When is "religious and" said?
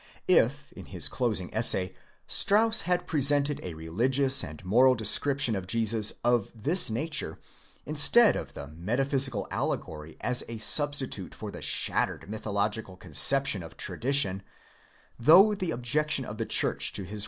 3.75-4.65